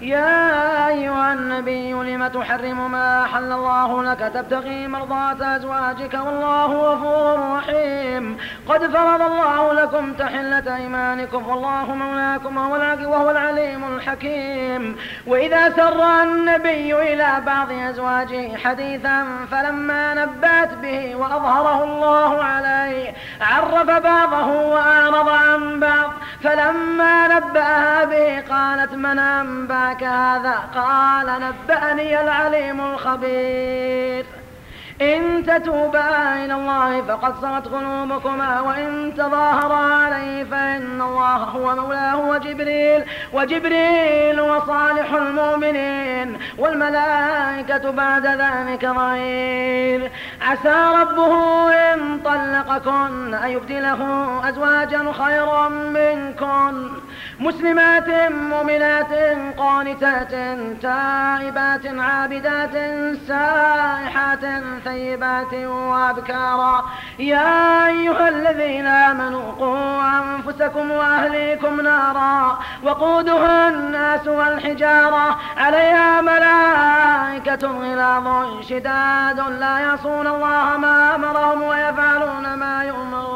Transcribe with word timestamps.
يا 0.00 0.88
أيها 0.88 1.32
النبي 1.32 1.92
لم 1.92 2.26
تحرم 2.26 2.90
ما 2.90 3.24
أحل 3.24 3.52
الله 3.52 4.02
لك؟ 4.02 4.18
تبتغي 4.34 4.88
مرضات 4.88 5.42
أزواجك 5.42 6.14
والله 6.14 6.66
غفور 6.66 7.56
رحيم. 7.56 8.38
قد 8.68 8.86
فرض 8.86 9.22
الله 9.22 9.72
لكم 9.72 10.12
تحلة 10.12 10.76
أيمانكم 10.76 11.48
والله 11.48 11.94
مولاكم 11.94 12.56
وهو 13.06 13.30
العليم 13.30 13.96
الحكيم. 13.96 14.96
وإذا 15.26 15.70
سر 15.70 16.22
النبي 16.22 16.94
إلى 17.12 17.42
بعض 17.46 17.72
أزواجه 17.72 18.56
حديثا 18.56 19.26
فلما 19.50 20.14
نبأت 20.14 20.74
به 20.74 21.16
وأظهره 21.16 21.84
الله 21.84 22.44
عليه 22.44 23.14
عرف 23.40 23.90
بعضه 23.90 24.46
وأعرض 24.46 25.28
عن 25.28 25.80
بعض. 25.80 26.10
فلما 26.42 27.28
نبأها 27.28 28.04
به 28.04 28.17
قالت 28.88 28.98
من 28.98 29.18
أنباك 29.18 30.02
هذا؟ 30.02 30.54
قال 30.74 31.26
نبأني 31.26 32.20
العليم 32.20 32.80
الخبير. 32.80 34.24
إن 35.00 35.44
تتوبا 35.46 36.44
إلى 36.44 36.54
الله 36.54 37.02
فقد 37.02 37.34
صغت 37.42 37.68
قلوبكما 37.68 38.60
وإن 38.60 39.14
تظاهرا 39.16 39.76
عليه 39.76 40.44
فإن 40.44 41.02
الله 41.02 41.36
هو 41.36 41.74
مولاه 41.74 42.28
وجبريل 42.28 43.04
وجبريل 43.32 44.40
وصالح 44.40 45.12
المؤمنين 45.12 46.38
والملائكة 46.58 47.90
بعد 47.90 48.26
ذلك 48.26 48.86
ظهير 48.86 50.10
عسى 50.42 51.00
ربه 51.00 51.72
إن 51.72 52.20
طلقكن 52.24 53.34
أن 53.34 53.50
يبدله 53.50 54.00
أزواجا 54.48 55.12
خيرا 55.12 55.68
منكن 55.68 56.47
مسلمات 57.40 58.08
مؤمنات 58.30 59.12
قانتات 59.58 60.32
تائبات 60.82 61.86
عابدات 61.86 62.74
سائحات 63.28 64.40
ثيبات 64.84 65.54
وابكارا 65.54 66.84
يا 67.18 67.86
أيها 67.86 68.28
الذين 68.28 68.86
آمنوا 68.86 69.52
قوا 69.52 70.02
أنفسكم 70.18 70.90
وأهليكم 70.90 71.80
نارا 71.80 72.58
وقودها 72.82 73.68
الناس 73.68 74.26
والحجارة. 74.26 75.38
عليها 75.56 76.20
ملائكة 76.20 77.66
غلاظ 77.66 78.60
شداد 78.68 79.40
لا 79.40 79.78
يعصون 79.78 80.26
الله 80.26 80.76
ما 80.76 81.14
أمرهم 81.14 81.62
ويفعلون 81.62 82.54
ما 82.54 82.84
يؤمرون. 82.84 83.27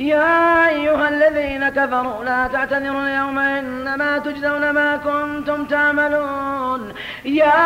يا 0.00 0.68
أيها 0.68 1.08
الذين 1.08 1.68
كفروا 1.68 2.24
لا 2.24 2.46
تعتذروا 2.46 3.02
اليوم 3.02 3.38
إنما 3.38 4.18
تجزون 4.18 4.70
ما 4.70 4.96
كنتم 4.96 5.64
تعملون. 5.64 6.92
يا 7.24 7.64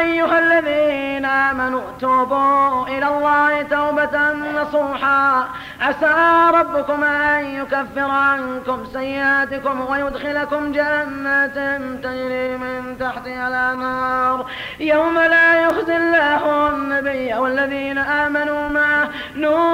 أيها 0.00 0.38
الذين 0.38 1.24
آمنوا 1.24 1.82
توبوا 2.00 2.86
إلى 2.86 3.08
الله 3.08 3.62
توبة 3.62 4.32
نصوحا. 4.32 5.48
عسى 5.80 6.14
ربكم 6.58 7.04
أن 7.04 7.44
يكفر 7.44 8.10
عنكم 8.10 8.84
سيئاتكم 8.92 9.80
ويدخلكم 9.90 10.72
جنات 10.72 11.54
تجري 12.02 12.56
من 12.56 12.98
تحتها 13.00 13.48
الأنهار. 13.48 14.46
يوم 14.80 15.18
لا 15.18 15.62
يخزي 15.62 15.96
الله 15.96 16.68
النبي 16.68 17.34
والذين 17.34 17.98
آمنوا 17.98 18.68
معه 18.68 19.08
نورهم 19.36 19.73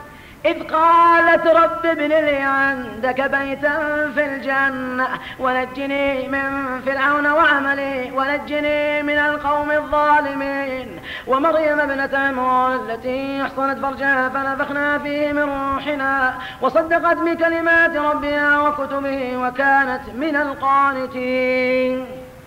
إذ 0.45 0.63
قالت 0.63 1.47
رب 1.47 1.85
ابن 1.85 2.07
لي 2.07 2.37
عندك 2.37 3.21
بيتا 3.21 4.11
في 4.15 4.25
الجنة 4.25 5.07
ونجني 5.39 6.27
من 6.27 6.81
فرعون 6.85 7.27
وعملي 7.27 8.11
ونجني 8.11 9.03
من 9.03 9.17
القوم 9.17 9.71
الظالمين. 9.71 10.99
ومريم 11.27 11.79
ابنة 11.79 12.17
عمران 12.17 12.79
التي 12.89 13.41
أحصنت 13.41 13.79
فرجها 13.79 14.29
فنفخنا 14.29 14.97
فيه 14.99 15.33
من 15.33 15.43
روحنا 15.43 16.33
وصدقت 16.61 17.17
بكلمات 17.17 17.97
ربها 17.97 18.59
وكتبه 18.59 19.37
وكانت 19.37 20.01
من 20.15 20.35
القانتين. 20.35 22.20